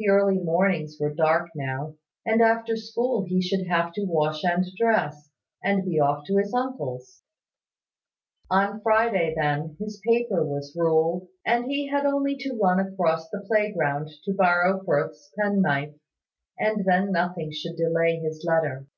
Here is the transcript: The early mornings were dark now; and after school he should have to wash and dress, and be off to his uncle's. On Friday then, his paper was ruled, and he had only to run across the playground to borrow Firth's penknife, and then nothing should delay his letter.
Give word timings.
The 0.00 0.08
early 0.08 0.40
mornings 0.40 0.96
were 0.98 1.14
dark 1.14 1.50
now; 1.54 1.94
and 2.24 2.42
after 2.42 2.76
school 2.76 3.26
he 3.26 3.40
should 3.40 3.68
have 3.68 3.92
to 3.92 4.04
wash 4.04 4.42
and 4.42 4.66
dress, 4.76 5.30
and 5.62 5.84
be 5.84 6.00
off 6.00 6.24
to 6.26 6.38
his 6.38 6.52
uncle's. 6.52 7.22
On 8.50 8.80
Friday 8.80 9.34
then, 9.38 9.76
his 9.78 10.02
paper 10.04 10.44
was 10.44 10.74
ruled, 10.76 11.28
and 11.44 11.66
he 11.66 11.86
had 11.86 12.04
only 12.06 12.36
to 12.38 12.58
run 12.60 12.80
across 12.80 13.30
the 13.30 13.44
playground 13.46 14.10
to 14.24 14.32
borrow 14.32 14.82
Firth's 14.84 15.30
penknife, 15.38 15.94
and 16.58 16.84
then 16.84 17.12
nothing 17.12 17.52
should 17.52 17.76
delay 17.76 18.16
his 18.16 18.44
letter. 18.44 18.88